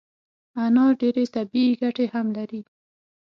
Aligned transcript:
انار 0.63 0.91
ډیري 1.01 1.25
طبي 1.33 1.63
ګټي 1.81 2.05
هم 2.13 2.27
لري 2.37 2.61